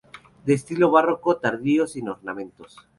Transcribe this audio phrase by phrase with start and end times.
[0.45, 2.75] De estilo barroco tardío sin ornamentos.